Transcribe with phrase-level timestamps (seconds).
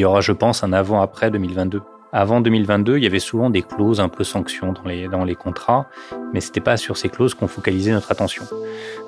[0.00, 1.82] Il y aura, je pense, un avant-après 2022.
[2.10, 5.34] Avant 2022, il y avait souvent des clauses un peu sanctions dans les, dans les
[5.34, 5.88] contrats,
[6.32, 8.44] mais c'était pas sur ces clauses qu'on focalisait notre attention.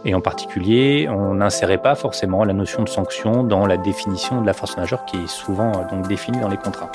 [0.04, 4.46] Et en particulier, on n'insérait pas forcément la notion de sanction dans la définition de
[4.46, 6.93] la force majeure qui est souvent euh, donc définie dans les contrats.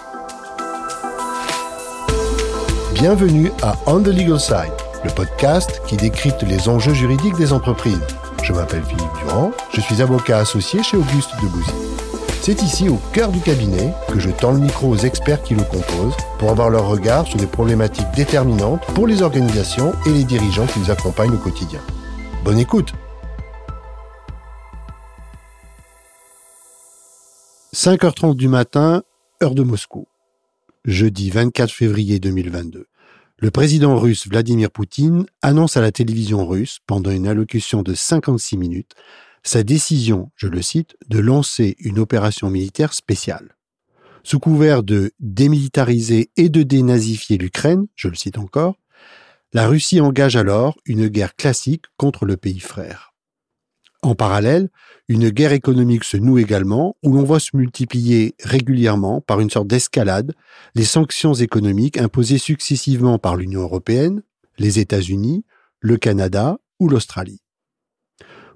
[2.93, 8.05] Bienvenue à On the Legal Side, le podcast qui décrypte les enjeux juridiques des entreprises.
[8.43, 11.86] Je m'appelle Philippe Durand, je suis avocat associé chez Auguste Debouzy.
[12.47, 15.63] C'est ici, au cœur du cabinet, que je tends le micro aux experts qui le
[15.63, 20.65] composent pour avoir leur regard sur des problématiques déterminantes pour les organisations et les dirigeants
[20.65, 21.81] qui nous accompagnent au quotidien.
[22.45, 22.93] Bonne écoute
[27.75, 29.03] 5h30 du matin,
[29.43, 30.07] heure de Moscou.
[30.85, 32.87] Jeudi 24 février 2022.
[33.39, 38.55] Le président russe Vladimir Poutine annonce à la télévision russe, pendant une allocution de 56
[38.55, 38.95] minutes,
[39.43, 43.55] sa décision, je le cite, de lancer une opération militaire spéciale.
[44.23, 48.75] Sous couvert de démilitariser et de dénazifier l'Ukraine, je le cite encore,
[49.53, 53.13] la Russie engage alors une guerre classique contre le pays frère.
[54.03, 54.69] En parallèle,
[55.07, 59.67] une guerre économique se noue également, où l'on voit se multiplier régulièrement, par une sorte
[59.67, 60.33] d'escalade,
[60.75, 64.21] les sanctions économiques imposées successivement par l'Union européenne,
[64.57, 65.45] les États-Unis,
[65.79, 67.41] le Canada ou l'Australie.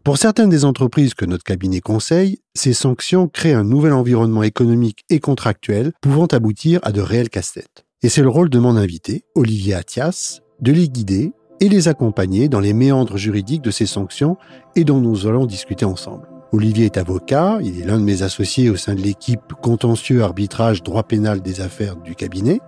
[0.04, 5.06] Pour certaines des entreprises que notre cabinet conseille, ces sanctions créent un nouvel environnement économique
[5.12, 7.86] et contractuel pouvant aboutir à de réels casse-têtes.
[8.02, 12.50] Et c'est le rôle de mon invité, Olivier Athias, de les guider et les accompagner
[12.50, 14.38] dans les méandres juridiques de ces sanctions
[14.76, 16.28] et dont nous allons discuter ensemble.
[16.52, 20.82] Olivier est avocat, il est l'un de mes associés au sein de l'équipe contentieux arbitrage
[20.82, 22.60] droit pénal des affaires du cabinet.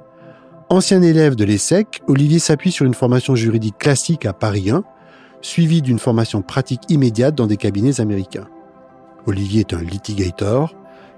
[0.70, 4.84] Ancien élève de l'ESSEC, Olivier s'appuie sur une formation juridique classique à Paris 1
[5.44, 8.47] suivi d'une formation pratique immédiate dans des cabinets américains.
[9.27, 10.75] Olivier est un litigator.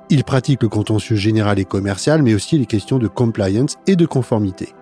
[0.09, 4.05] Il pratique le contentieux général et commercial, mais aussi les questions de compliance et de
[4.05, 4.73] conformité.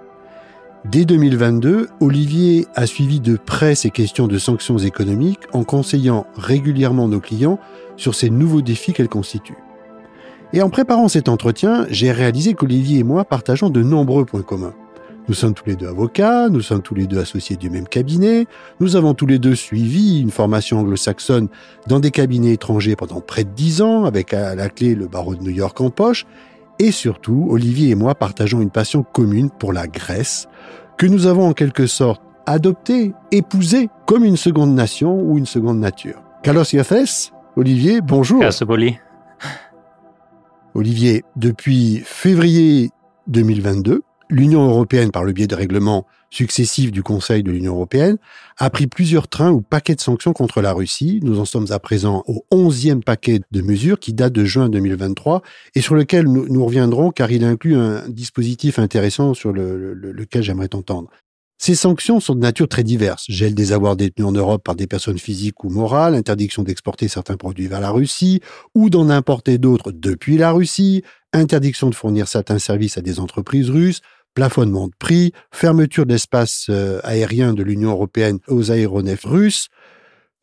[0.85, 7.07] Dès 2022, Olivier a suivi de près ces questions de sanctions économiques en conseillant régulièrement
[7.07, 7.57] nos clients
[7.95, 9.57] sur ces nouveaux défis qu'elles constituent.
[10.51, 14.75] Et en préparant cet entretien, j'ai réalisé qu'Olivier et moi partageons de nombreux points communs.
[15.29, 18.45] Nous sommes tous les deux avocats, nous sommes tous les deux associés du même cabinet,
[18.81, 21.47] nous avons tous les deux suivi une formation anglo-saxonne
[21.87, 25.35] dans des cabinets étrangers pendant près de dix ans, avec à la clé le barreau
[25.35, 26.25] de New York en poche,
[26.77, 30.49] et surtout, Olivier et moi partageons une passion commune pour la Grèce,
[30.97, 35.79] que nous avons en quelque sorte adoptée, épousée, comme une seconde nation ou une seconde
[35.79, 36.21] nature.
[36.43, 38.41] Kalos Yathes, Olivier, bonjour.
[40.73, 42.89] Olivier, depuis février
[43.27, 48.17] 2022, l'Union européenne, par le biais de règlements successifs du Conseil de l'Union européenne,
[48.57, 51.19] a pris plusieurs trains ou paquets de sanctions contre la Russie.
[51.23, 55.41] Nous en sommes à présent au onzième paquet de mesures qui date de juin 2023
[55.75, 61.09] et sur lequel nous, reviendrons car il inclut un dispositif intéressant sur lequel j'aimerais t'entendre.
[61.59, 63.23] Ces sanctions sont de nature très diverse.
[63.29, 67.37] Gel des avoirs détenus en Europe par des personnes physiques ou morales, interdiction d'exporter certains
[67.37, 68.41] produits vers la Russie
[68.75, 73.69] ou d'en importer d'autres depuis la Russie, interdiction de fournir certains services à des entreprises
[73.69, 74.01] russes,
[74.33, 79.69] plafonnement de prix, fermeture de l'espace euh, aérien de l'Union européenne aux aéronefs russes,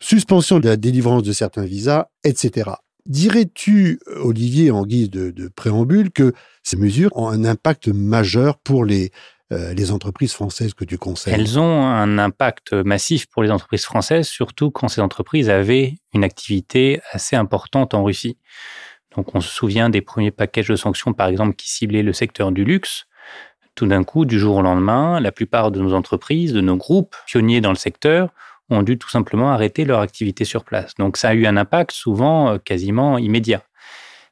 [0.01, 2.71] suspension de la délivrance de certains visas, etc.
[3.07, 9.11] Dirais-tu, Olivier, en guise de, préambule, que ces mesures ont un impact majeur pour les,
[9.53, 11.35] euh, les entreprises françaises que tu conseilles?
[11.35, 16.25] Elles ont un impact massif pour les entreprises françaises, surtout quand ces entreprises avaient une
[16.25, 18.37] activité assez importante en Russie.
[19.17, 22.53] Donc on se souvient des premiers packages de sanctions, par exemple, qui ciblaient le secteur
[22.53, 23.07] du luxe.
[23.75, 27.17] Tout d'un coup, du jour au lendemain, la plupart de nos entreprises, de nos groupes
[27.27, 28.31] pionniers dans le secteur,
[28.69, 30.95] ont dû tout simplement arrêter leur activité sur place.
[30.97, 33.63] Donc ça a eu un impact souvent euh, quasiment immédiat.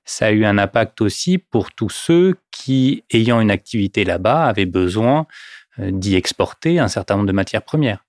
[0.05, 4.67] Ça a eu un impact aussi pour tous ceux qui, ayant une activité là-bas, avaient
[4.67, 5.27] besoin
[5.81, 8.05] euh, d'y exporter un certain nombre de matières premières.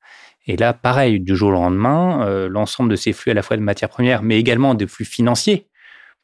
[0.46, 3.58] Et là, pareil, du jour au lendemain, euh, l'ensemble de ces flux à la fois
[3.58, 5.69] de matières premières, mais également des flux financiers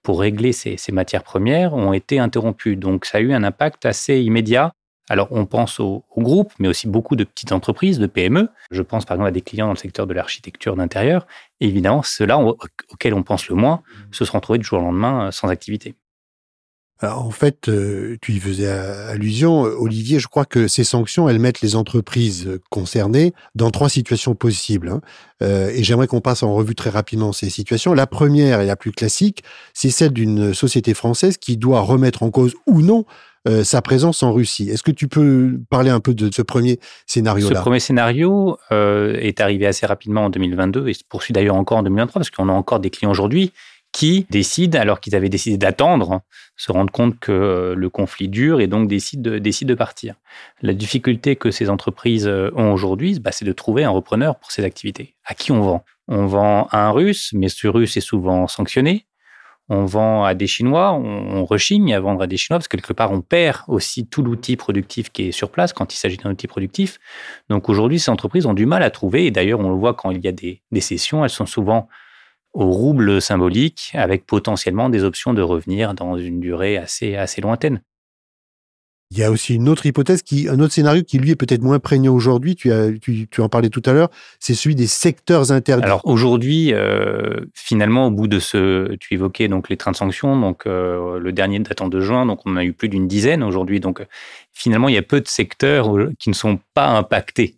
[0.06, 2.78] pour régler ces, matières premières ont été interrompus.
[2.78, 4.72] Donc ça a eu un impact assez immédiat
[5.08, 8.50] alors, on pense aux, groupes, mais aussi beaucoup de petites entreprises, de PME.
[8.72, 11.28] Je pense par exemple à des clients dans le secteur de l'architecture d'intérieur.
[11.60, 15.32] Évidemment, ceux-là auxquels on pense le moins se seront trouvés du jour au lendemain euh,
[15.32, 15.94] sans activité.
[17.02, 20.20] En fait, euh, tu y faisais allusion, Olivier.
[20.20, 24.90] Je crois que ces sanctions, elles mettent les entreprises concernées dans trois situations possibles.
[24.90, 25.02] Hein.
[25.44, 27.94] Euh, et j'aimerais qu'on passe en revue très rapidement ces situations.
[27.94, 29.44] La première et la plus classique,
[29.74, 33.06] c'est celle d'une société française qui doit remettre en cause ou non
[33.48, 34.70] euh, sa présence en Russie.
[34.70, 37.58] Est-ce que tu peux parler un peu de ce premier scénario-là?
[37.58, 41.78] Ce premier scénario euh, est arrivé assez rapidement en 2022 et se poursuit d'ailleurs encore
[41.78, 43.52] en 2023 parce qu'on a encore des clients aujourd'hui
[43.96, 46.20] qui décident, alors qu'ils avaient décidé d'attendre,
[46.58, 50.16] se rendent compte que le conflit dure et donc décident de, de partir.
[50.62, 54.66] La difficulté que ces entreprises ont aujourd'hui, bah, c'est de trouver un repreneur pour ces
[54.66, 55.16] activités.
[55.24, 55.86] À qui on vend?
[56.10, 59.06] On vend à un russe, mais ce russe est souvent sanctionné
[59.68, 62.94] on vend à des Chinois, on, rechigne à vendre à des Chinois parce que quelque
[62.94, 66.30] part on perd aussi tout l'outil productif qui est sur place quand il s'agit d'un
[66.30, 67.00] outil productif.
[67.50, 70.12] Donc aujourd'hui, ces entreprises ont du mal à trouver et d'ailleurs on le voit quand
[70.12, 71.88] il y a des, des sessions, elles sont souvent
[72.56, 77.82] au rouble symbolique avec potentiellement des options de revenir dans une durée assez, assez lointaine.
[79.12, 81.62] Il y a aussi une autre hypothèse, qui, un autre scénario qui lui est peut-être
[81.62, 82.56] moins prégnant aujourd'hui.
[82.56, 84.10] Tu, as, tu, en parlais tout à l'heure.
[84.40, 85.86] C'est celui des secteurs interdits.
[85.86, 90.40] Alors aujourd'hui, euh, finalement, au bout de ce, tu évoquais donc les trains de sanctions.
[90.40, 93.44] Donc euh, le dernier datant de juin, donc on en a eu plus d'une dizaine
[93.44, 93.80] aujourd'hui.
[93.80, 94.04] Donc
[94.54, 95.88] finalement, il y a peu de secteurs
[96.18, 97.56] qui ne sont pas impactés.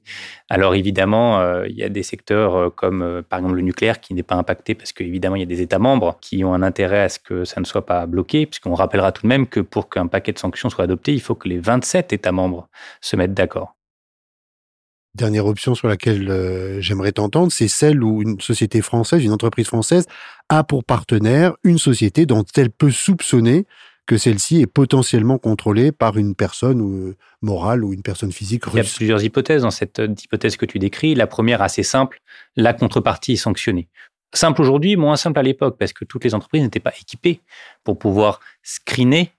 [0.50, 4.00] Alors évidemment, euh, il y a des secteurs euh, comme euh, par exemple le nucléaire
[4.00, 6.62] qui n'est pas impacté parce qu'évidemment, il y a des États membres qui ont un
[6.62, 9.60] intérêt à ce que ça ne soit pas bloqué, puisqu'on rappellera tout de même que
[9.60, 12.70] pour qu'un paquet de sanctions soit adopté, il faut que les 27 États membres
[13.02, 13.76] se mettent d'accord.
[15.16, 20.06] Dernière option sur laquelle j'aimerais t'entendre, c'est celle où une société française, une entreprise française,
[20.48, 23.66] a pour partenaire une société dont elle peut soupçonner
[24.08, 28.74] que celle-ci est potentiellement contrôlée par une personne ou, morale ou une personne physique russe.
[28.74, 31.14] Il y a plusieurs hypothèses dans cette euh, hypothèse que tu décris.
[31.14, 32.20] La première, assez simple,
[32.56, 33.88] la contrepartie est sanctionnée.
[34.34, 37.42] Simple aujourd'hui, moins simple à l'époque, parce que toutes les entreprises n'étaient pas équipées
[37.84, 39.32] pour pouvoir screener,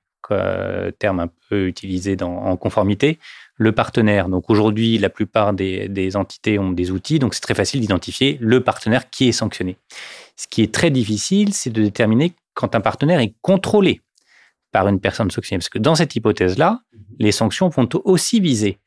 [0.98, 3.18] terme un peu utilisé dans, en conformité,
[3.56, 4.28] le partenaire.
[4.28, 8.36] Donc aujourd'hui, la plupart des, des, entités ont des outils, donc c'est très facile d'identifier
[8.40, 9.76] le partenaire qui est sanctionné.
[10.36, 14.02] Ce qui est très difficile, c'est de déterminer quand un partenaire est contrôlé
[14.78, 15.58] par une personne sanctionnée.
[15.58, 17.00] Parce que dans cette hypothèse-là, mhm.
[17.18, 18.78] les sanctions vont aussi viser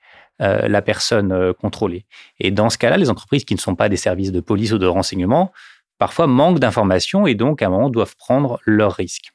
[0.41, 2.05] euh, la personne euh, contrôlée.
[2.39, 4.77] Et dans ce cas-là, les entreprises qui ne sont pas des services de police ou
[4.77, 5.51] de renseignement,
[5.97, 9.33] parfois manquent d'informations et donc à un moment doivent prendre leurs risques.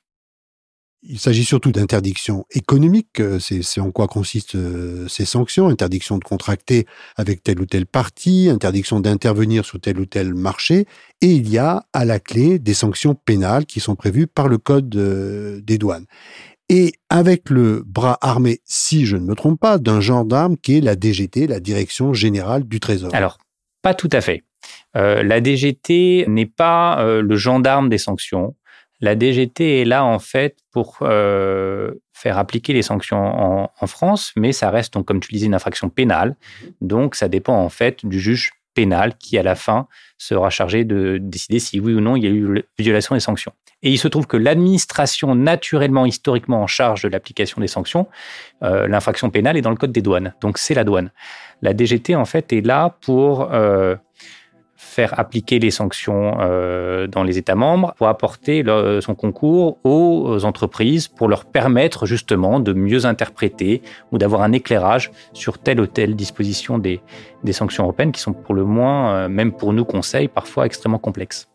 [1.03, 3.21] Il s'agit surtout d'interdictions économiques.
[3.21, 5.69] Euh, c'est en quoi consistent euh, ces sanctions.
[5.69, 10.87] Interdiction de contracter avec telle ou telle partie, interdiction d'intervenir sur tel ou tel marché.
[11.21, 14.59] Et il y a à la clé des sanctions pénales qui sont prévues par le
[14.59, 16.07] Code euh, des douanes.
[16.69, 20.81] Et avec le bras armé, si je ne me trompe pas, d'un gendarme qui est
[20.81, 23.15] la DGT, la Direction Générale du Trésor.
[23.15, 23.39] Alors,
[23.83, 24.43] pas tout à fait.
[24.95, 28.57] la DGT n'est pas le gendarme des sanctions.
[29.01, 34.53] La DGT est là en fait pour euh, faire appliquer les sanctions en, France, mais
[34.53, 36.37] ça reste donc comme tu disais une infraction pénale.
[36.81, 39.87] Donc ça dépend en fait du juge pénal qui à la fin
[40.19, 43.53] sera chargé de décider si oui ou non il y a eu violation des sanctions.
[43.83, 48.09] Et il se trouve que l'administration naturellement, historiquement en charge de l'application des sanctions,
[48.63, 50.35] euh, l'infraction pénale est dans le code des douanes.
[50.41, 51.11] Donc c'est la douane.
[51.63, 53.97] La DGT en fait est là pour euh,
[54.77, 58.65] faire appliquer les sanctions euh, dans les États membres pour apporter
[59.01, 63.83] son concours aux entreprises pour leur permettre justement de mieux interpréter
[64.13, 67.01] ou d'avoir un éclairage sur telle ou telle disposition des,
[67.53, 71.49] sanctions européennes qui sont pour le moins, euh, même pour nous conseils, parfois extrêmement complexes.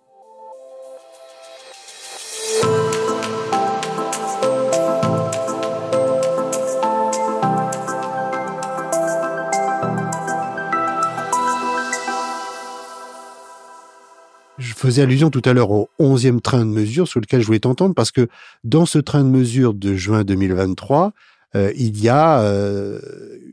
[14.91, 17.95] Faisais allusion tout à l'heure au 11e train de mesure sur lequel je voulais t'entendre
[17.95, 18.27] parce que
[18.65, 21.13] dans ce train de mesure de juin 2023,
[21.55, 22.99] euh, il y a euh,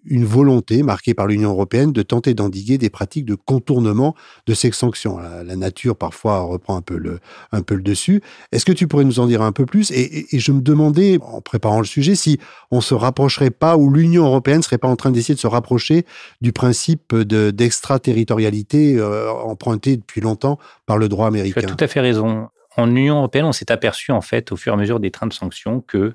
[0.05, 4.15] une volonté marquée par l'Union européenne de tenter d'endiguer des pratiques de contournement
[4.47, 5.19] de ces sanctions.
[5.19, 7.19] La, nature parfois reprend un peu le,
[7.51, 8.23] un peu le dessus.
[8.53, 9.91] Est-ce que tu pourrais nous en dire un peu plus?
[9.91, 12.39] Et, je me demandais, en préparant le sujet, si
[12.71, 16.07] on se rapprocherait pas ou l'Union européenne serait pas en train d'essayer de se rapprocher
[16.41, 21.61] du principe d'extraterritorialité euh, emprunté depuis longtemps par le droit américain.
[21.61, 22.49] Tu as tout à fait raison.
[22.77, 25.27] En Union européenne, on s'est aperçu en fait au fur et à mesure des trains
[25.27, 26.15] de sanctions que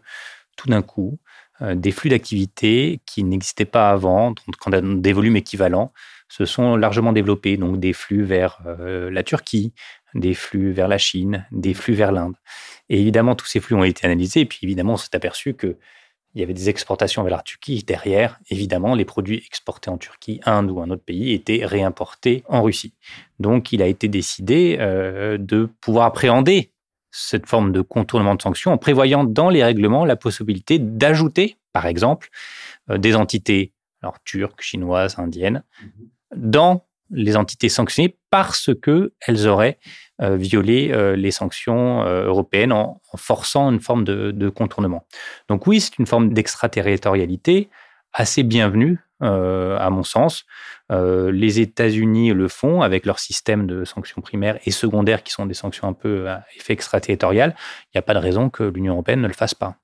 [0.56, 1.20] tout d'un coup,
[1.62, 4.34] des flux d'activité qui n'existaient pas avant,
[4.66, 5.94] a des volumes équivalents,
[6.34, 7.58] se sont largement développés.
[7.58, 9.74] Donc des flux vers euh, la Turquie,
[10.16, 12.36] des flux vers la Chine, des flux vers l'Inde.
[12.90, 14.42] Et évidemment, tous ces flux ont été analysés.
[14.42, 15.78] Et puis évidemment, on s'est aperçu que
[16.36, 17.84] il y avait des exportations vers la Turquie.
[17.86, 22.64] Derrière, évidemment, les produits exportés en Turquie, Inde ou un autre pays étaient réimportés en
[22.64, 22.96] Russie.
[23.38, 26.73] Donc, il a été décidé euh, de pouvoir appréhender
[27.14, 31.86] cette forme de contournement de sanctions en prévoyant dans les règlements la possibilité d'ajouter, par
[31.86, 32.30] exemple,
[32.90, 36.08] euh, des entités alors, turques, chinoises, indiennes, mhm.
[36.36, 39.78] dans les entités sanctionnées parce qu'elles auraient
[40.22, 45.06] euh, violé euh, les sanctions européennes en, forçant une forme de contournement.
[45.48, 47.70] Donc oui, c'est une forme d'extraterritorialité
[48.14, 50.46] assez bienvenue euh, à mon sens.
[50.92, 55.46] Euh, les États-Unis le font avec leur système de sanctions primaires et secondaires qui sont
[55.46, 57.56] des sanctions un peu à effet extraterritorial.
[57.86, 59.78] Il n'y a pas de raison que l'Union européenne ne le fasse pas.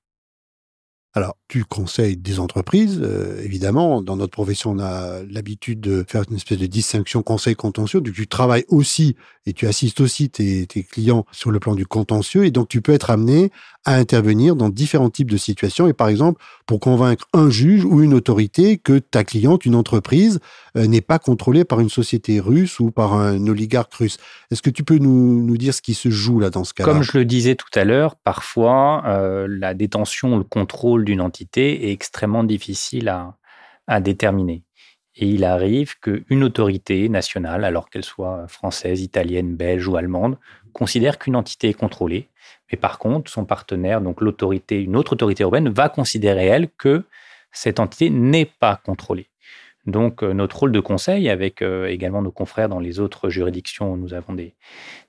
[1.12, 4.00] Alors, tu conseilles des entreprises, euh, évidemment.
[4.00, 8.00] Dans notre profession, on a l'habitude de faire une espèce de distinction conseil-contentieux.
[8.00, 9.16] Tu travailles aussi
[9.50, 12.44] et tu assistes aussi tes, clients sur le plan du contentieux.
[12.44, 13.50] Et donc, tu peux être amené
[13.84, 15.88] à intervenir dans différents types de situations.
[15.88, 20.38] Et par exemple, pour convaincre un juge ou une autorité que ta cliente, une entreprise,
[20.76, 24.18] euh, n'est pas contrôlée par une société russe ou par un oligarque russe.
[24.52, 26.92] Est-ce que tu peux nous, nous, dire ce qui se joue là dans ce cas-là?
[26.92, 31.88] Comme je le disais tout à l'heure, parfois, euh, la détention, le contrôle d'une entité
[31.88, 33.36] est extrêmement difficile à,
[33.88, 34.62] à déterminer.
[35.20, 40.38] Et il arrive qu'une autorité nationale, alors qu'elle soit française, italienne, belge ou allemande,
[40.72, 42.28] considère qu'une entité est contrôlée.
[42.72, 47.04] Mais par contre, son partenaire, donc l'autorité, une autre autorité européenne, va considérer, elle, que
[47.52, 49.28] cette entité n'est pas contrôlée.
[49.86, 53.92] Donc, euh, notre rôle de conseil, avec euh, également nos confrères dans les autres juridictions
[53.92, 54.54] où nous avons des,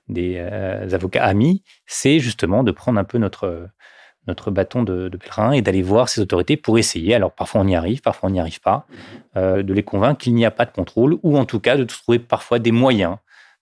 [0.08, 3.68] des euh, avocats amis, c'est justement de prendre un peu notre,
[4.26, 7.74] notre bâton de, pèlerin et d'aller voir ces autorités pour essayer, alors parfois on y
[7.74, 8.86] arrive, parfois on n'y arrive pas,
[9.36, 11.84] euh, de les convaincre qu'il n'y a pas de contrôle ou en tout cas de
[11.84, 13.16] trouver parfois des moyens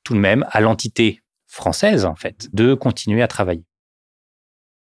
[0.05, 3.65] tout de même à l'entité française en fait de continuer à travailler.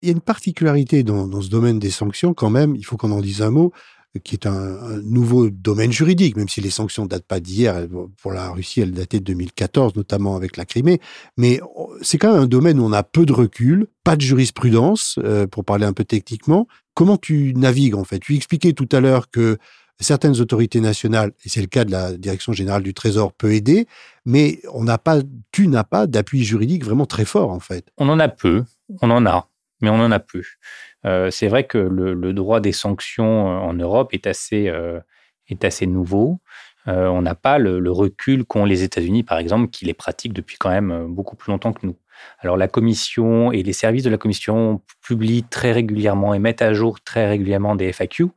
[0.03, 2.99] Il y a une particularité dans, dans ce domaine des sanctions quand même, il faut
[2.99, 3.73] qu'on en dise un mot,
[4.23, 7.87] qui est un, nouveau domaine juridique, même si les sanctions ne datent pas d'hier.
[8.21, 11.01] Pour la Russie, elles dataient de 2014, notamment avec la Crimée.
[11.37, 14.21] Mais oh, c'est quand même un domaine où on a peu de recul, pas de
[14.21, 16.69] jurisprudence, euh, pour parler un peu techniquement.
[16.95, 18.21] Comment tu navigues, en fait?
[18.21, 19.59] Tu expliquais tout à l'heure que
[20.01, 23.87] certaines autorités nationales, et c'est le cas de la Direction générale du Trésor, peut aider,
[24.25, 25.21] mais on pas,
[25.53, 27.87] tu n'as pas d'appui juridique vraiment très fort, en fait.
[27.97, 28.65] On en a peu,
[29.03, 29.49] on en a,
[29.81, 30.43] mais on en a peu.
[31.07, 35.01] Euh, c'est vrai que le, droit des sanctions euh, en Europe est assez, euh,
[35.49, 36.41] est assez nouveau.
[36.87, 40.71] on n'a pas le, recul qu'ont les États-Unis, par exemple, qui les pratiquent depuis quand
[40.71, 41.97] même beaucoup plus longtemps que nous.
[42.41, 46.73] Alors la Commission et les services de la Commission publient très régulièrement et mettent à
[46.73, 48.29] jour très régulièrement des FAQ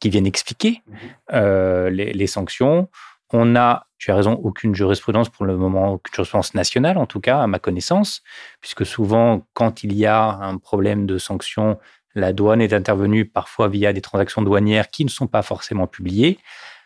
[0.00, 2.88] qui viennent expliquer mmh les, les, sanctions.
[3.36, 7.18] On a, tu as raison, aucune jurisprudence pour le moment, aucune jurisprudence nationale en tout
[7.18, 8.22] cas, à ma connaissance,
[8.60, 11.80] puisque souvent, quand il y a un problème de sanctions,
[12.14, 16.38] la douane est intervenue parfois via des transactions douanières qui ne sont pas forcément publiées.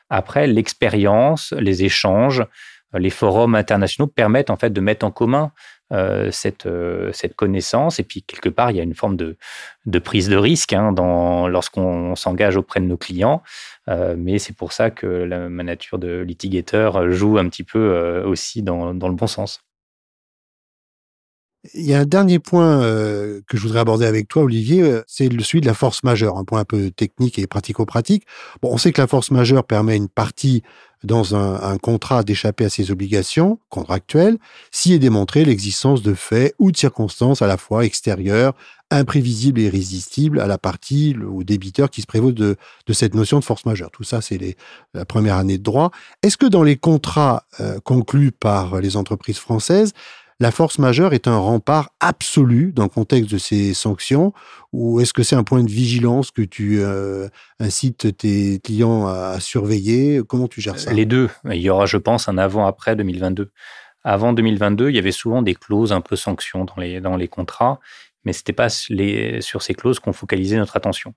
[0.09, 2.43] Après, l'expérience, les échanges,
[2.95, 5.53] les forums internationaux permettent en fait de mettre en commun
[5.91, 7.99] euh, cette, euh, cette connaissance.
[7.99, 9.37] Et puis, quelque part, il y a une forme de,
[9.87, 10.95] de prise de risque hein,
[11.49, 13.43] lorsqu'on s'engage auprès de nos clients.
[13.89, 18.23] Euh, mais c'est pour ça que la, ma nature de litigateur joue un petit peu
[18.27, 19.63] aussi dans, dans le bon sens.
[21.75, 25.03] Il y a un dernier point euh, que je voudrais aborder avec toi, Olivier, euh,
[25.09, 28.25] c'est celui de la force majeure, un point un peu technique et pratico-pratique.
[28.63, 30.63] Bon, on sait que la force majeure permet à une partie
[31.05, 34.37] dans un, contrat d'échapper à ses obligations contractuelles
[34.73, 38.53] s'il est démontré l'existence de faits ou de circonstances à la fois extérieures,
[38.91, 43.39] imprévisibles et irrésistibles à la partie ou débiteur qui se prévaut de, de cette notion
[43.39, 43.91] de force majeure.
[43.93, 44.57] Tout ça, c'est
[44.93, 45.93] la première année de droit.
[46.23, 49.93] Est-ce que dans les contrats euh, conclus par les entreprises françaises,
[50.41, 54.33] la force majeure est un rempart absolu dans le contexte de ces sanctions
[54.73, 57.29] ou est-ce que c'est un point de vigilance que tu euh,
[57.59, 60.21] incites tes clients à surveiller?
[60.27, 60.93] Comment tu gères ça?
[60.93, 61.29] Les deux.
[61.45, 63.51] Il y aura, je pense, un avant-après 2022.
[64.05, 67.27] Avant 2022, il y avait souvent des clauses un peu sanctions dans les, dans les
[67.27, 67.81] contrats,
[68.25, 71.15] mais ce n'était pas les, sur ces clauses qu'on focalisait notre attention.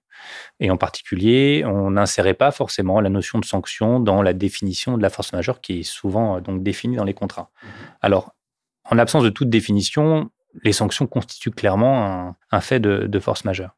[0.60, 5.04] Et en particulier, on n'insérait pas forcément la notion de sanction dans la définition de
[5.04, 7.52] la force majeure qui est souvent euh, donc définie dans les contrats.
[7.62, 7.68] Mmh
[8.02, 8.34] Alors,
[8.90, 10.30] en l'absence de toute définition,
[10.64, 13.76] les sanctions constituent clairement un, fait de, force majeure.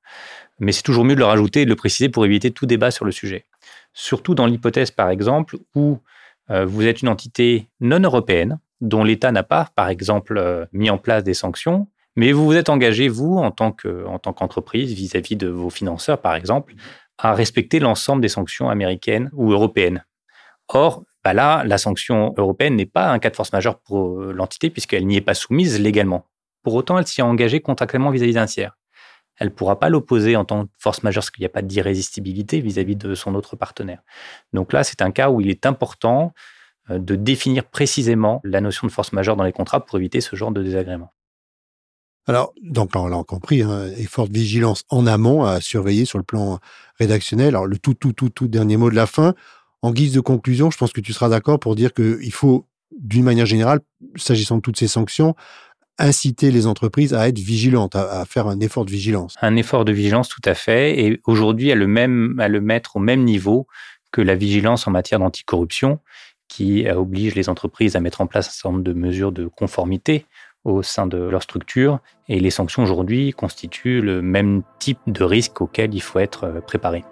[0.59, 2.91] Mais c'est toujours mieux de le rajouter et de le préciser pour éviter tout débat
[2.91, 3.45] sur le sujet.
[3.93, 5.99] Surtout dans l'hypothèse, par exemple, où
[6.49, 10.89] euh, vous êtes une entité non européenne, dont l'État n'a pas, par exemple, euh, mis
[10.89, 15.47] en place des sanctions, mais vous vous êtes engagé, vous, en tant qu'entreprise, vis-à-vis de
[15.47, 16.75] vos financeurs, par exemple,
[17.17, 20.05] à respecter l'ensemble des sanctions américaines ou européennes.
[20.67, 24.33] Or, bah là, la sanction européenne n'est pas un cas de force majeure pour euh,
[24.33, 26.25] l'entité puisqu'elle n'y est pas soumise légalement.
[26.63, 28.77] Pour autant, elle s'y est engagée contractuellement vis-à-vis d'un tiers.
[29.37, 31.61] Elle ne pourra pas l'opposer en tant que force majeure parce qu'il n'y a pas
[31.61, 33.99] d'irrésistibilité vis-à-vis de son autre partenaire.
[34.51, 36.33] Donc là, c'est un cas où il est important
[36.89, 40.35] euh, de définir précisément la notion de force majeure dans les contrats pour éviter ce
[40.35, 41.13] genre de désagrément.
[42.25, 46.23] Alors, donc on l'a compris, hein, effort de vigilance en amont à surveiller sur le
[46.23, 46.59] plan
[46.97, 47.49] rédactionnel.
[47.49, 49.33] Alors, le tout, tout, tout, tout dernier mot de la fin,
[49.83, 52.65] en guise de conclusion, je pense que tu seras d'accord pour dire qu'il faut,
[52.97, 53.81] d'une manière générale,
[54.15, 55.35] s'agissant de toutes ces sanctions,
[55.99, 59.35] inciter les entreprises à être vigilantes, à, faire un effort de vigilance.
[59.41, 60.99] Un effort de vigilance, tout à fait.
[60.99, 63.67] Et aujourd'hui, à le, à le mettre au même niveau
[64.11, 65.99] que la vigilance en matière d'anticorruption,
[66.47, 70.25] qui oblige les entreprises à mettre en place un certain nombre de mesures de conformité
[70.63, 71.99] au sein de leur structure.
[72.29, 76.61] Et les sanctions aujourd'hui constituent le même type de risque auquel il faut être euh,
[76.61, 77.03] préparé.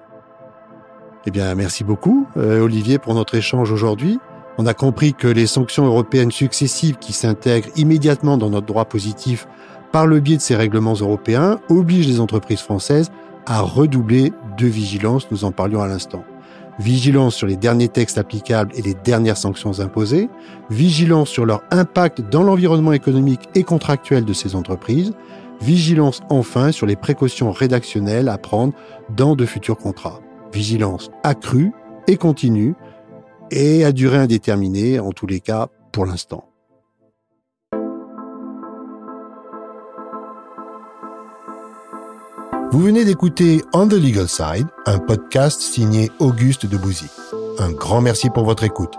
[1.28, 4.20] Eh bien, merci beaucoup, euh, Olivier, pour notre échange aujourd'hui.
[4.58, 9.48] On a compris que les sanctions européennes successives qui s'intègrent immédiatement dans notre droit positif
[9.92, 13.12] par le biais de ces règlements européens obligent les entreprises françaises
[13.46, 16.24] à redoubler de vigilance, nous en parlions à l'instant.
[16.80, 20.30] Vigilance sur les derniers textes applicables et les dernières sanctions imposées,
[20.70, 25.14] vigilance sur leur impact dans l'environnement économique et contractuel de ces entreprises,
[25.62, 28.74] vigilance enfin sur les précautions rédactionnelles à prendre
[29.16, 30.20] dans de futurs contrats.
[30.52, 31.72] Vigilance accrue
[32.08, 32.76] et continue
[33.52, 36.46] et à durée indéterminée, en tous les cas pour l'instant.
[42.72, 47.08] Vous venez d'écouter On the Legal Side, un podcast signé Auguste de Bouzy.
[47.60, 48.94] Un grand merci pour votre écoute.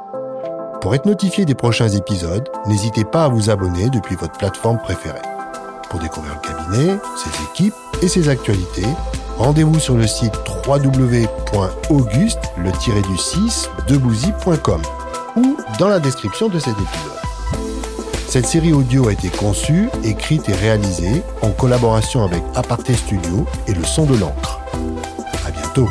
[0.82, 5.32] Pour être notifié des prochains épisodes, n'hésitez pas à vous abonner depuis votre plateforme préférée.
[5.93, 8.87] Pour découvrir le cabinet, ses équipes et ses actualités,
[9.37, 10.33] rendez-vous sur le site
[10.67, 12.73] www.auguste le
[13.19, 14.81] 6 debouzy.com
[15.37, 17.21] ou dans la description de cet épisode.
[18.27, 23.75] Cette série audio a été conçue, écrite et réalisée en collaboration avec Aparté Studio et
[23.75, 24.61] le son de l'encre.
[25.47, 25.91] À bientôt!